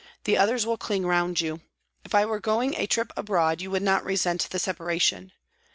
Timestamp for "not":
3.83-4.03